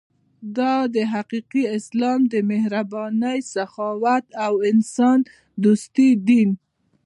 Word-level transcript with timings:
دا 0.57 0.73
دی 0.93 1.03
حقیقي 1.13 1.63
اسلام 1.77 2.19
د 2.31 2.33
مهربانۍ، 2.51 3.39
سخاوت 3.53 4.25
او 4.45 4.53
انسان 4.71 5.19
دوستۍ 5.63 6.09
دین. 6.27 6.49